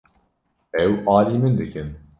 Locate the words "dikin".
1.59-1.87